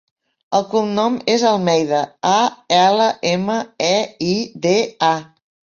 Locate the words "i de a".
4.35-5.17